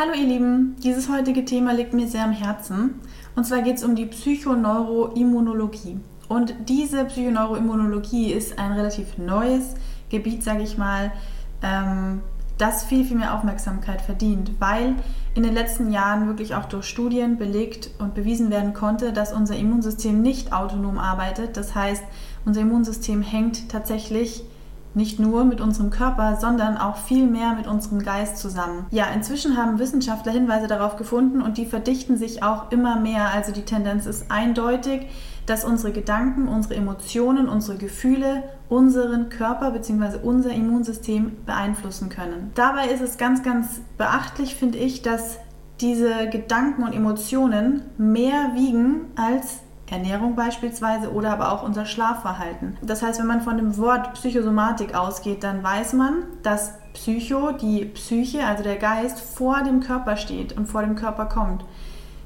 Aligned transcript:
Hallo 0.00 0.14
ihr 0.14 0.26
Lieben, 0.26 0.76
dieses 0.82 1.10
heutige 1.10 1.44
Thema 1.44 1.74
liegt 1.74 1.92
mir 1.92 2.08
sehr 2.08 2.24
am 2.24 2.32
Herzen. 2.32 2.94
Und 3.36 3.44
zwar 3.44 3.60
geht 3.60 3.76
es 3.76 3.84
um 3.84 3.94
die 3.94 4.06
Psychoneuroimmunologie. 4.06 6.00
Und 6.26 6.54
diese 6.70 7.04
Psychoneuroimmunologie 7.04 8.32
ist 8.32 8.58
ein 8.58 8.72
relativ 8.72 9.18
neues 9.18 9.74
Gebiet, 10.08 10.42
sage 10.42 10.62
ich 10.62 10.78
mal, 10.78 11.12
ähm, 11.60 12.22
das 12.56 12.84
viel, 12.84 13.04
viel 13.04 13.18
mehr 13.18 13.34
Aufmerksamkeit 13.34 14.00
verdient, 14.00 14.52
weil 14.58 14.94
in 15.34 15.42
den 15.42 15.52
letzten 15.52 15.92
Jahren 15.92 16.28
wirklich 16.28 16.54
auch 16.54 16.64
durch 16.64 16.86
Studien 16.86 17.36
belegt 17.36 17.90
und 17.98 18.14
bewiesen 18.14 18.48
werden 18.48 18.72
konnte, 18.72 19.12
dass 19.12 19.34
unser 19.34 19.56
Immunsystem 19.56 20.22
nicht 20.22 20.54
autonom 20.54 20.96
arbeitet. 20.96 21.58
Das 21.58 21.74
heißt, 21.74 22.04
unser 22.46 22.62
Immunsystem 22.62 23.20
hängt 23.20 23.68
tatsächlich 23.68 24.44
nicht 24.94 25.18
nur 25.18 25.44
mit 25.44 25.60
unserem 25.60 25.90
Körper, 25.90 26.36
sondern 26.40 26.76
auch 26.76 26.96
viel 26.96 27.26
mehr 27.26 27.54
mit 27.54 27.66
unserem 27.66 28.00
Geist 28.00 28.38
zusammen. 28.38 28.86
Ja, 28.90 29.06
inzwischen 29.14 29.56
haben 29.56 29.78
Wissenschaftler 29.78 30.32
Hinweise 30.32 30.66
darauf 30.66 30.96
gefunden 30.96 31.42
und 31.42 31.58
die 31.58 31.66
verdichten 31.66 32.16
sich 32.16 32.42
auch 32.42 32.70
immer 32.72 32.98
mehr. 32.98 33.32
Also 33.32 33.52
die 33.52 33.62
Tendenz 33.62 34.06
ist 34.06 34.30
eindeutig, 34.30 35.06
dass 35.46 35.64
unsere 35.64 35.92
Gedanken, 35.92 36.48
unsere 36.48 36.74
Emotionen, 36.74 37.48
unsere 37.48 37.78
Gefühle 37.78 38.42
unseren 38.70 39.28
Körper 39.28 39.72
bzw. 39.72 40.18
unser 40.22 40.52
Immunsystem 40.52 41.32
beeinflussen 41.44 42.08
können. 42.08 42.52
Dabei 42.54 42.86
ist 42.86 43.02
es 43.02 43.18
ganz, 43.18 43.42
ganz 43.42 43.80
beachtlich, 43.98 44.54
finde 44.54 44.78
ich, 44.78 45.02
dass 45.02 45.38
diese 45.80 46.28
Gedanken 46.30 46.84
und 46.84 46.92
Emotionen 46.92 47.82
mehr 47.98 48.52
wiegen 48.54 49.06
als 49.16 49.60
Ernährung 49.90 50.36
beispielsweise 50.36 51.12
oder 51.12 51.32
aber 51.32 51.52
auch 51.52 51.62
unser 51.62 51.84
Schlafverhalten. 51.84 52.76
Das 52.82 53.02
heißt, 53.02 53.18
wenn 53.18 53.26
man 53.26 53.40
von 53.40 53.56
dem 53.56 53.76
Wort 53.76 54.14
Psychosomatik 54.14 54.94
ausgeht, 54.94 55.42
dann 55.42 55.62
weiß 55.62 55.94
man, 55.94 56.24
dass 56.42 56.74
Psycho, 56.94 57.52
die 57.52 57.84
Psyche, 57.84 58.44
also 58.44 58.62
der 58.62 58.76
Geist, 58.76 59.20
vor 59.20 59.62
dem 59.62 59.80
Körper 59.80 60.16
steht 60.16 60.56
und 60.56 60.66
vor 60.66 60.82
dem 60.82 60.96
Körper 60.96 61.26
kommt. 61.26 61.64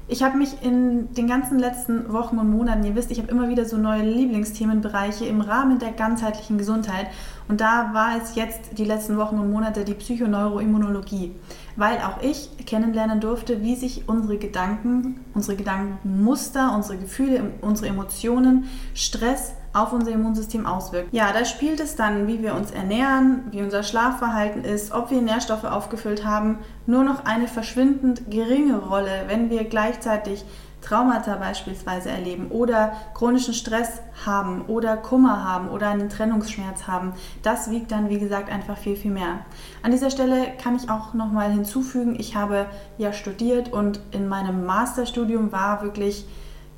Ich 0.07 0.21
habe 0.21 0.37
mich 0.37 0.61
in 0.61 1.11
den 1.15 1.27
ganzen 1.27 1.57
letzten 1.57 2.13
Wochen 2.13 2.37
und 2.37 2.51
Monaten, 2.51 2.83
ihr 2.83 2.93
wisst, 2.93 3.09
ich 3.09 3.17
habe 3.17 3.31
immer 3.31 3.49
wieder 3.49 3.65
so 3.65 3.77
neue 3.77 4.03
Lieblingsthemenbereiche 4.03 5.25
im 5.25 5.41
Rahmen 5.41 5.79
der 5.79 5.93
ganzheitlichen 5.93 6.59
Gesundheit. 6.59 7.07
Und 7.47 7.61
da 7.61 7.91
war 7.93 8.17
es 8.21 8.35
jetzt 8.35 8.77
die 8.77 8.85
letzten 8.85 9.17
Wochen 9.17 9.37
und 9.37 9.51
Monate 9.51 9.83
die 9.83 9.93
Psychoneuroimmunologie, 9.93 11.35
weil 11.75 11.97
auch 11.97 12.21
ich 12.21 12.49
kennenlernen 12.65 13.19
durfte, 13.19 13.61
wie 13.61 13.75
sich 13.75 14.09
unsere 14.09 14.37
Gedanken, 14.37 15.19
unsere 15.33 15.55
Gedankenmuster, 15.55 16.73
unsere 16.75 16.97
Gefühle, 16.97 17.51
unsere 17.61 17.89
Emotionen, 17.89 18.65
Stress, 18.95 19.53
auf 19.75 19.91
unser 19.91 20.11
Immunsystem 20.11 20.65
auswirkt. 20.65 21.13
Ja, 21.13 21.33
da 21.33 21.43
spielt 21.43 21.81
es 21.81 21.97
dann, 21.97 22.27
wie 22.27 22.41
wir 22.41 22.55
uns 22.55 22.71
ernähren, 22.71 23.43
wie 23.51 23.61
unser 23.61 23.83
Schlafverhalten 23.83 24.63
ist, 24.63 24.93
ob 24.93 25.11
wir 25.11 25.21
Nährstoffe 25.21 25.65
aufgefüllt 25.65 26.25
haben, 26.25 26.59
nur 26.85 27.03
noch 27.03 27.25
eine 27.25 27.49
verschwindend 27.49 28.31
geringe 28.31 28.77
Rolle, 28.77 29.25
wenn 29.27 29.49
wir 29.49 29.65
gleichzeitig 29.65 30.45
Traumata 30.85 31.35
beispielsweise 31.37 32.09
erleben 32.09 32.49
oder 32.49 32.93
chronischen 33.15 33.55
Stress 33.55 34.01
haben 34.25 34.65
oder 34.67 34.97
Kummer 34.97 35.43
haben 35.43 35.69
oder 35.69 35.89
einen 35.89 36.09
Trennungsschmerz 36.09 36.87
haben, 36.87 37.13
das 37.41 37.71
wiegt 37.71 37.91
dann, 37.91 38.09
wie 38.09 38.19
gesagt, 38.19 38.51
einfach 38.51 38.77
viel, 38.77 38.95
viel 38.95 39.11
mehr. 39.11 39.39
An 39.81 39.91
dieser 39.91 40.11
Stelle 40.11 40.47
kann 40.61 40.75
ich 40.75 40.89
auch 40.89 41.15
nochmal 41.15 41.51
hinzufügen, 41.51 42.15
ich 42.19 42.35
habe 42.35 42.67
ja 42.97 43.13
studiert 43.13 43.73
und 43.73 43.99
in 44.11 44.27
meinem 44.27 44.65
Masterstudium 44.65 45.51
war 45.51 45.81
wirklich 45.81 46.27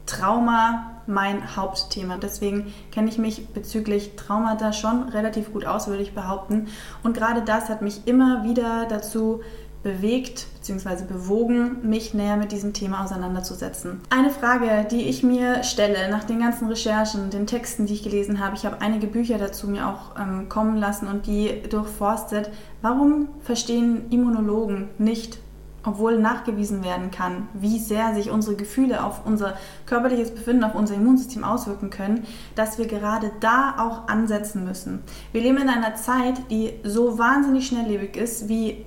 Trauma 0.06 0.92
mein 1.06 1.56
Hauptthema. 1.58 2.18
Deswegen 2.18 2.74
kenne 2.92 3.10
ich 3.10 3.18
mich 3.18 3.50
bezüglich 3.50 4.16
Traumata 4.16 4.72
schon 4.72 5.10
relativ 5.10 5.52
gut 5.52 5.66
aus, 5.66 5.88
würde 5.88 6.04
ich 6.04 6.16
behaupten. 6.16 6.68
Und 7.04 7.16
gerade 7.16 7.42
das 7.42 7.70
hat 7.70 7.82
mich 7.82 8.08
immer 8.08 8.46
wieder 8.46 8.86
dazu 8.88 9.42
bewegt 9.88 10.48
bzw. 10.60 11.06
bewogen, 11.06 11.78
mich 11.82 12.14
näher 12.14 12.36
mit 12.36 12.52
diesem 12.52 12.74
Thema 12.74 13.06
auseinanderzusetzen. 13.06 14.02
Eine 14.10 14.32
Frage, 14.32 14.86
die 14.92 15.04
ich 15.04 15.24
mir 15.24 15.64
stelle 15.64 16.12
nach 16.12 16.26
den 16.26 16.40
ganzen 16.40 16.68
Recherchen, 16.68 17.30
den 17.30 17.48
Texten, 17.48 17.86
die 17.86 17.94
ich 17.94 18.04
gelesen 18.04 18.40
habe, 18.44 18.58
ich 18.58 18.66
habe 18.66 18.82
einige 18.82 19.08
Bücher 19.08 19.38
dazu 19.38 19.68
mir 19.68 19.88
auch 19.88 20.20
ähm, 20.20 20.50
kommen 20.50 20.76
lassen 20.76 21.08
und 21.08 21.26
die 21.26 21.64
durchforstet, 21.70 22.50
warum 22.82 23.30
verstehen 23.42 24.10
Immunologen 24.10 24.90
nicht, 24.98 25.40
obwohl 25.84 26.20
nachgewiesen 26.20 26.84
werden 26.84 27.12
kann, 27.12 27.48
wie 27.54 27.80
sehr 27.80 28.14
sich 28.14 28.30
unsere 28.30 28.58
Gefühle 28.58 29.06
auf 29.06 29.26
unser 29.26 29.54
körperliches 29.86 30.32
Befinden, 30.32 30.66
auf 30.66 30.76
unser 30.76 30.96
Immunsystem 30.96 31.46
auswirken 31.46 31.90
können, 31.90 32.26
dass 32.56 32.78
wir 32.78 32.88
gerade 32.88 33.32
da 33.40 33.76
auch 33.80 34.10
ansetzen 34.10 34.66
müssen. 34.66 35.02
Wir 35.32 35.40
leben 35.40 35.60
in 35.60 35.70
einer 35.70 35.96
Zeit, 35.96 36.36
die 36.52 36.74
so 36.84 37.18
wahnsinnig 37.18 37.68
schnelllebig 37.68 38.18
ist 38.18 38.50
wie 38.50 38.86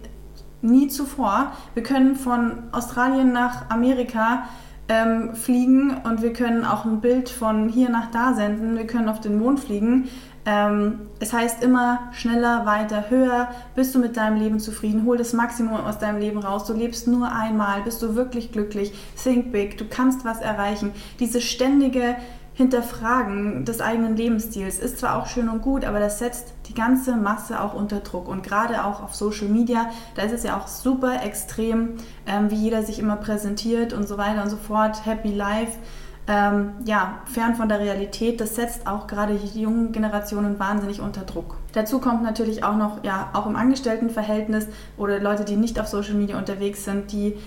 nie 0.62 0.88
zuvor. 0.88 1.52
Wir 1.74 1.82
können 1.82 2.16
von 2.16 2.64
Australien 2.72 3.32
nach 3.32 3.70
Amerika 3.70 4.44
ähm, 4.88 5.34
fliegen 5.34 5.96
und 6.04 6.22
wir 6.22 6.32
können 6.32 6.64
auch 6.64 6.84
ein 6.84 7.00
Bild 7.00 7.28
von 7.28 7.68
hier 7.68 7.90
nach 7.90 8.10
da 8.10 8.34
senden. 8.34 8.76
Wir 8.76 8.86
können 8.86 9.08
auf 9.08 9.20
den 9.20 9.38
Mond 9.38 9.60
fliegen. 9.60 10.08
Ähm, 10.46 11.00
es 11.20 11.32
heißt 11.32 11.62
immer 11.62 12.10
schneller, 12.12 12.66
weiter, 12.66 13.10
höher. 13.10 13.48
Bist 13.74 13.94
du 13.94 13.98
mit 13.98 14.16
deinem 14.16 14.36
Leben 14.36 14.58
zufrieden? 14.58 15.04
Hol 15.04 15.16
das 15.16 15.32
Maximum 15.32 15.80
aus 15.80 15.98
deinem 15.98 16.18
Leben 16.18 16.38
raus. 16.38 16.64
Du 16.64 16.72
lebst 16.72 17.06
nur 17.06 17.30
einmal. 17.30 17.82
Bist 17.82 18.02
du 18.02 18.16
wirklich 18.16 18.50
glücklich? 18.50 18.92
Think 19.22 19.52
big. 19.52 19.78
Du 19.78 19.84
kannst 19.88 20.24
was 20.24 20.40
erreichen. 20.40 20.92
Diese 21.20 21.40
ständige 21.40 22.16
Hinterfragen 22.60 23.64
des 23.64 23.80
eigenen 23.80 24.16
Lebensstils 24.16 24.78
ist 24.78 24.98
zwar 24.98 25.16
auch 25.16 25.26
schön 25.26 25.48
und 25.48 25.62
gut, 25.62 25.82
aber 25.82 25.98
das 25.98 26.18
setzt 26.18 26.52
die 26.68 26.74
ganze 26.74 27.16
Masse 27.16 27.58
auch 27.58 27.72
unter 27.72 28.00
Druck. 28.00 28.28
Und 28.28 28.42
gerade 28.42 28.84
auch 28.84 29.02
auf 29.02 29.14
Social 29.14 29.48
Media, 29.48 29.88
da 30.14 30.22
ist 30.24 30.32
es 30.32 30.42
ja 30.42 30.58
auch 30.58 30.66
super 30.66 31.22
extrem, 31.24 31.94
ähm, 32.26 32.50
wie 32.50 32.56
jeder 32.56 32.82
sich 32.82 32.98
immer 32.98 33.16
präsentiert 33.16 33.94
und 33.94 34.06
so 34.06 34.18
weiter 34.18 34.42
und 34.42 34.50
so 34.50 34.58
fort. 34.58 35.06
Happy 35.06 35.32
Life 35.32 35.78
ähm, 36.28 36.74
ja, 36.84 37.20
fern 37.24 37.54
von 37.54 37.70
der 37.70 37.80
Realität. 37.80 38.42
Das 38.42 38.56
setzt 38.56 38.86
auch 38.86 39.06
gerade 39.06 39.36
die 39.36 39.62
jungen 39.62 39.92
Generationen 39.92 40.58
wahnsinnig 40.58 41.00
unter 41.00 41.22
Druck. 41.22 41.56
Dazu 41.72 41.98
kommt 41.98 42.22
natürlich 42.22 42.62
auch 42.62 42.76
noch, 42.76 43.02
ja, 43.04 43.30
auch 43.32 43.46
im 43.46 43.56
Angestelltenverhältnis 43.56 44.66
oder 44.98 45.18
Leute, 45.18 45.46
die 45.46 45.56
nicht 45.56 45.80
auf 45.80 45.86
Social 45.86 46.14
Media 46.14 46.36
unterwegs 46.36 46.84
sind, 46.84 47.10
die 47.10 47.38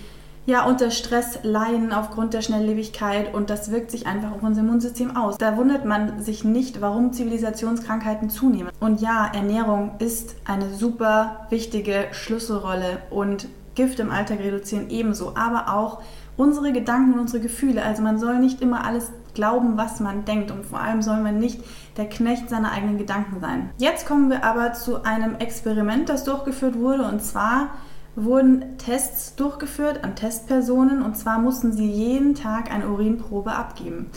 ja, 0.46 0.66
unter 0.66 0.90
Stress 0.90 1.38
leiden 1.42 1.92
aufgrund 1.92 2.34
der 2.34 2.42
Schnelllebigkeit 2.42 3.32
und 3.34 3.48
das 3.48 3.70
wirkt 3.70 3.90
sich 3.90 4.06
einfach 4.06 4.32
auf 4.32 4.42
unser 4.42 4.60
Immunsystem 4.60 5.16
aus. 5.16 5.38
Da 5.38 5.56
wundert 5.56 5.84
man 5.84 6.20
sich 6.20 6.44
nicht, 6.44 6.80
warum 6.80 7.12
Zivilisationskrankheiten 7.12 8.28
zunehmen. 8.28 8.70
Und 8.80 9.00
ja, 9.00 9.30
Ernährung 9.32 9.92
ist 10.00 10.36
eine 10.44 10.68
super 10.74 11.46
wichtige 11.48 12.06
Schlüsselrolle 12.12 12.98
und 13.10 13.48
Gift 13.74 13.98
im 14.00 14.10
Alltag 14.10 14.38
reduzieren 14.40 14.90
ebenso, 14.90 15.34
aber 15.34 15.74
auch 15.74 16.00
unsere 16.36 16.72
Gedanken 16.72 17.14
und 17.14 17.20
unsere 17.20 17.42
Gefühle. 17.42 17.82
Also 17.82 18.02
man 18.02 18.18
soll 18.18 18.38
nicht 18.38 18.60
immer 18.60 18.84
alles 18.84 19.10
glauben, 19.34 19.76
was 19.76 19.98
man 19.98 20.24
denkt 20.24 20.50
und 20.50 20.64
vor 20.64 20.80
allem 20.80 21.02
soll 21.02 21.20
man 21.20 21.38
nicht 21.38 21.60
der 21.96 22.08
Knecht 22.08 22.50
seiner 22.50 22.70
eigenen 22.70 22.98
Gedanken 22.98 23.40
sein. 23.40 23.70
Jetzt 23.78 24.06
kommen 24.06 24.30
wir 24.30 24.44
aber 24.44 24.74
zu 24.74 25.02
einem 25.04 25.36
Experiment, 25.36 26.08
das 26.08 26.24
durchgeführt 26.24 26.78
wurde 26.78 27.04
und 27.04 27.20
zwar 27.22 27.70
wurden 28.16 28.78
Tests 28.78 29.34
durchgeführt 29.36 30.04
an 30.04 30.14
Testpersonen 30.14 31.02
und 31.02 31.16
zwar 31.16 31.38
mussten 31.38 31.72
sie 31.72 31.90
jeden 31.90 32.34
Tag 32.34 32.72
eine 32.72 32.88
Urinprobe 32.88 33.52
abgeben. 33.52 34.10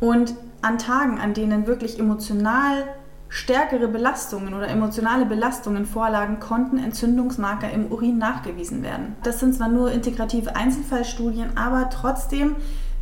Und 0.00 0.34
an 0.62 0.78
Tagen, 0.78 1.18
an 1.18 1.34
denen 1.34 1.66
wirklich 1.66 1.98
emotional 1.98 2.84
stärkere 3.28 3.88
Belastungen 3.88 4.54
oder 4.54 4.68
emotionale 4.68 5.26
Belastungen 5.26 5.84
vorlagen, 5.84 6.38
konnten 6.40 6.78
Entzündungsmarker 6.78 7.70
im 7.70 7.90
Urin 7.90 8.18
nachgewiesen 8.18 8.82
werden. 8.82 9.16
Das 9.22 9.40
sind 9.40 9.54
zwar 9.54 9.68
nur 9.68 9.90
integrative 9.90 10.54
Einzelfallstudien, 10.54 11.56
aber 11.56 11.90
trotzdem 11.90 12.56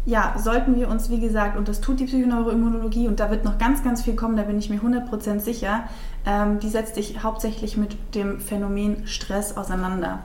ja, 0.06 0.34
sollten 0.38 0.76
wir 0.76 0.88
uns, 0.88 1.09
wie 1.10 1.20
gesagt, 1.20 1.56
und 1.56 1.69
das 1.69 1.81
tut 1.81 2.00
die 2.00 2.04
Psychoneuroimmunologie 2.04 3.09
und 3.09 3.20
da 3.20 3.31
wird 3.31 3.44
noch 3.44 3.59
ganz, 3.59 3.82
ganz 3.82 4.03
viel 4.03 4.15
kommen, 4.15 4.37
da 4.37 4.42
bin 4.42 4.59
ich 4.59 4.69
mir 4.69 4.81
100% 4.81 5.41
sicher, 5.41 5.84
ähm, 6.26 6.59
die 6.60 6.69
setzt 6.69 6.94
sich 6.94 7.22
hauptsächlich 7.22 7.76
mit 7.76 7.97
dem 8.14 8.41
Phänomen 8.41 9.06
Stress 9.06 9.56
auseinander. 9.56 10.20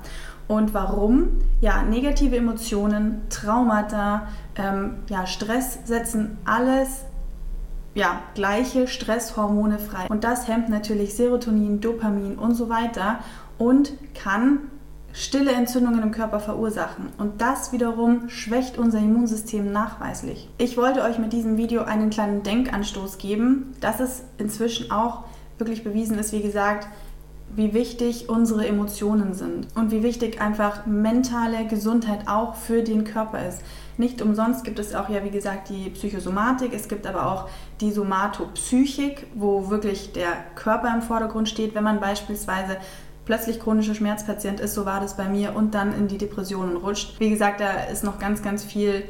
Und 0.47 0.73
warum? 0.73 1.29
Ja, 1.61 1.83
negative 1.83 2.35
Emotionen, 2.35 3.21
Traumata, 3.29 4.27
ähm, 4.55 4.95
ja, 5.07 5.27
Stress 5.27 5.79
setzen 5.85 6.37
alles 6.43 7.05
ja, 7.95 8.21
gleiche 8.33 8.87
Stresshormone 8.87 9.79
frei. 9.79 10.07
Und 10.09 10.23
das 10.23 10.47
hemmt 10.47 10.69
natürlich 10.69 11.15
Serotonin, 11.15 11.81
Dopamin 11.81 12.35
und 12.35 12.55
so 12.55 12.69
weiter 12.69 13.19
und 13.57 13.91
kann 14.13 14.59
stille 15.13 15.51
Entzündungen 15.51 16.01
im 16.01 16.11
Körper 16.11 16.39
verursachen. 16.39 17.09
Und 17.17 17.41
das 17.41 17.71
wiederum 17.71 18.29
schwächt 18.29 18.77
unser 18.77 18.99
Immunsystem 18.99 19.71
nachweislich. 19.71 20.49
Ich 20.57 20.77
wollte 20.77 21.01
euch 21.03 21.17
mit 21.17 21.33
diesem 21.33 21.57
Video 21.57 21.83
einen 21.83 22.09
kleinen 22.09 22.43
Denkanstoß 22.43 23.17
geben, 23.17 23.75
dass 23.81 23.99
es 23.99 24.23
inzwischen 24.37 24.91
auch 24.91 25.23
wirklich 25.57 25.83
bewiesen 25.83 26.17
ist, 26.17 26.31
wie 26.31 26.41
gesagt, 26.41 26.87
wie 27.55 27.73
wichtig 27.73 28.29
unsere 28.29 28.67
Emotionen 28.67 29.33
sind 29.33 29.67
und 29.75 29.91
wie 29.91 30.03
wichtig 30.03 30.39
einfach 30.39 30.85
mentale 30.85 31.65
Gesundheit 31.65 32.27
auch 32.27 32.55
für 32.55 32.83
den 32.83 33.03
Körper 33.03 33.45
ist. 33.47 33.61
Nicht 33.97 34.21
umsonst 34.21 34.63
gibt 34.63 34.79
es 34.79 34.93
auch 34.93 35.09
ja, 35.09 35.23
wie 35.23 35.31
gesagt, 35.31 35.69
die 35.69 35.89
Psychosomatik, 35.89 36.73
es 36.73 36.87
gibt 36.87 37.07
aber 37.07 37.31
auch 37.31 37.49
die 37.81 37.91
Somatopsychik, 37.91 39.27
wo 39.33 39.69
wirklich 39.69 40.13
der 40.13 40.31
Körper 40.55 40.93
im 40.93 41.01
Vordergrund 41.01 41.49
steht, 41.49 41.75
wenn 41.75 41.83
man 41.83 41.99
beispielsweise 41.99 42.77
plötzlich 43.29 43.59
chronischer 43.59 43.93
Schmerzpatient 43.93 44.59
ist, 44.59 44.73
so 44.73 44.87
war 44.87 44.99
das 44.99 45.15
bei 45.15 45.29
mir, 45.29 45.55
und 45.55 45.75
dann 45.75 45.93
in 45.93 46.07
die 46.07 46.17
Depressionen 46.17 46.75
rutscht. 46.77 47.19
Wie 47.19 47.29
gesagt, 47.29 47.61
da 47.61 47.83
ist 47.83 48.03
noch 48.03 48.17
ganz, 48.17 48.41
ganz 48.41 48.63
viel 48.63 49.03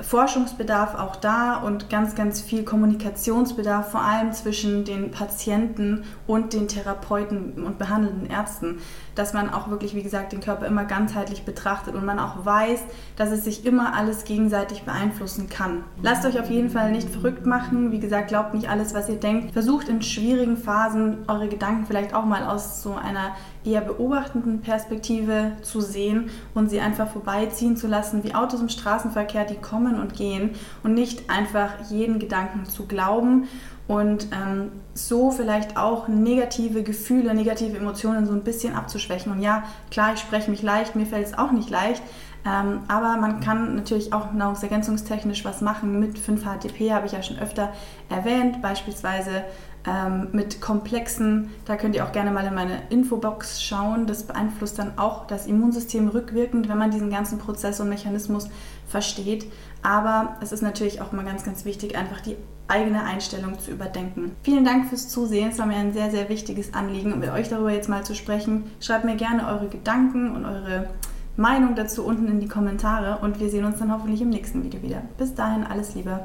Forschungsbedarf 0.00 0.94
auch 0.94 1.16
da 1.16 1.56
und 1.56 1.90
ganz, 1.90 2.14
ganz 2.14 2.40
viel 2.40 2.64
Kommunikationsbedarf, 2.64 3.90
vor 3.90 4.00
allem 4.00 4.32
zwischen 4.32 4.84
den 4.84 5.10
Patienten 5.10 6.04
und 6.26 6.54
den 6.54 6.66
Therapeuten 6.66 7.64
und 7.64 7.78
behandelnden 7.78 8.30
Ärzten, 8.30 8.78
dass 9.14 9.34
man 9.34 9.50
auch 9.50 9.68
wirklich, 9.68 9.94
wie 9.94 10.02
gesagt, 10.02 10.32
den 10.32 10.40
Körper 10.40 10.66
immer 10.66 10.86
ganzheitlich 10.86 11.44
betrachtet 11.44 11.94
und 11.94 12.06
man 12.06 12.18
auch 12.18 12.46
weiß, 12.46 12.80
dass 13.16 13.30
es 13.30 13.44
sich 13.44 13.66
immer 13.66 13.94
alles 13.94 14.24
gegenseitig 14.24 14.84
beeinflussen 14.84 15.50
kann. 15.50 15.84
Lasst 16.00 16.24
euch 16.24 16.40
auf 16.40 16.48
jeden 16.48 16.70
Fall 16.70 16.90
nicht 16.90 17.10
verrückt 17.10 17.44
machen. 17.44 17.92
Wie 17.92 18.00
gesagt, 18.00 18.28
glaubt 18.28 18.54
nicht 18.54 18.70
alles, 18.70 18.94
was 18.94 19.10
ihr 19.10 19.20
denkt. 19.20 19.52
Versucht 19.52 19.90
in 19.90 20.00
schwierigen 20.00 20.56
Phasen 20.56 21.18
eure 21.28 21.48
Gedanken 21.48 21.84
vielleicht 21.84 22.14
auch 22.14 22.24
mal 22.24 22.44
aus 22.44 22.82
so 22.82 22.94
einer 22.94 23.32
eher 23.64 23.82
beobachtenden 23.82 24.60
Perspektive 24.60 25.52
zu 25.62 25.80
sehen 25.80 26.30
und 26.54 26.70
sie 26.70 26.80
einfach 26.80 27.08
vorbeiziehen 27.08 27.76
zu 27.76 27.86
lassen, 27.86 28.24
wie 28.24 28.34
Autos 28.34 28.60
im 28.60 28.68
Straßenverkehr, 28.68 29.44
die 29.44 29.56
kommen 29.56 29.81
und 29.86 30.14
gehen 30.14 30.50
und 30.82 30.94
nicht 30.94 31.30
einfach 31.30 31.70
jeden 31.90 32.18
Gedanken 32.18 32.64
zu 32.64 32.86
glauben 32.86 33.48
und 33.88 34.28
ähm, 34.32 34.70
so 34.94 35.30
vielleicht 35.30 35.76
auch 35.76 36.08
negative 36.08 36.82
Gefühle, 36.82 37.34
negative 37.34 37.76
Emotionen 37.76 38.26
so 38.26 38.32
ein 38.32 38.44
bisschen 38.44 38.74
abzuschwächen. 38.74 39.32
Und 39.32 39.40
ja, 39.40 39.64
klar, 39.90 40.14
ich 40.14 40.20
spreche 40.20 40.50
mich 40.50 40.62
leicht, 40.62 40.94
mir 40.96 41.06
fällt 41.06 41.26
es 41.26 41.36
auch 41.36 41.50
nicht 41.50 41.68
leicht, 41.68 42.02
ähm, 42.46 42.80
aber 42.88 43.16
man 43.16 43.40
kann 43.40 43.76
natürlich 43.76 44.12
auch 44.12 44.32
nahrungsergänzungstechnisch 44.32 45.44
was 45.44 45.60
machen. 45.60 46.00
Mit 46.00 46.18
5-HTP 46.18 46.92
habe 46.92 47.06
ich 47.06 47.12
ja 47.12 47.22
schon 47.22 47.38
öfter 47.38 47.72
erwähnt, 48.08 48.62
beispielsweise 48.62 49.44
ähm, 49.86 50.28
mit 50.32 50.60
komplexen, 50.60 51.50
da 51.64 51.76
könnt 51.76 51.94
ihr 51.94 52.04
auch 52.04 52.12
gerne 52.12 52.30
mal 52.30 52.46
in 52.46 52.54
meine 52.54 52.82
Infobox 52.90 53.62
schauen. 53.62 54.06
Das 54.06 54.24
beeinflusst 54.24 54.78
dann 54.78 54.98
auch 54.98 55.26
das 55.26 55.46
Immunsystem 55.46 56.08
rückwirkend, 56.08 56.68
wenn 56.68 56.78
man 56.78 56.90
diesen 56.90 57.10
ganzen 57.10 57.38
Prozess 57.38 57.80
und 57.80 57.88
Mechanismus 57.88 58.48
versteht. 58.86 59.46
Aber 59.82 60.36
es 60.40 60.52
ist 60.52 60.62
natürlich 60.62 61.00
auch 61.00 61.12
immer 61.12 61.24
ganz, 61.24 61.44
ganz 61.44 61.64
wichtig, 61.64 61.96
einfach 61.96 62.20
die 62.20 62.36
eigene 62.68 63.02
Einstellung 63.02 63.58
zu 63.58 63.72
überdenken. 63.72 64.36
Vielen 64.42 64.64
Dank 64.64 64.88
fürs 64.88 65.08
Zusehen. 65.08 65.50
Es 65.50 65.58
war 65.58 65.66
mir 65.66 65.76
ein 65.76 65.92
sehr, 65.92 66.10
sehr 66.10 66.28
wichtiges 66.28 66.74
Anliegen, 66.74 67.18
mit 67.18 67.30
euch 67.30 67.48
darüber 67.48 67.72
jetzt 67.72 67.88
mal 67.88 68.04
zu 68.04 68.14
sprechen. 68.14 68.70
Schreibt 68.80 69.04
mir 69.04 69.16
gerne 69.16 69.46
eure 69.48 69.68
Gedanken 69.68 70.34
und 70.34 70.44
eure 70.44 70.88
Meinung 71.36 71.74
dazu 71.74 72.04
unten 72.04 72.28
in 72.28 72.40
die 72.40 72.48
Kommentare 72.48 73.18
und 73.22 73.40
wir 73.40 73.48
sehen 73.50 73.64
uns 73.64 73.78
dann 73.78 73.92
hoffentlich 73.92 74.22
im 74.22 74.30
nächsten 74.30 74.62
Video 74.62 74.80
wieder. 74.82 75.02
Bis 75.18 75.34
dahin 75.34 75.64
alles 75.64 75.94
Liebe. 75.94 76.20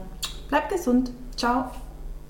Bleibt 0.50 0.71
gesund. 0.71 1.12
Ciao. 1.36 1.71